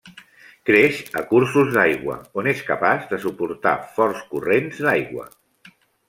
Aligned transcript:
Creix 0.67 0.99
a 1.19 1.21
cursos 1.33 1.67
d'aigua, 1.75 2.15
on 2.41 2.49
és 2.51 2.63
capaç 2.69 3.05
de 3.11 3.19
suportar 3.25 3.75
forts 3.99 4.23
corrents 4.31 4.81
d'aigua. 4.87 5.27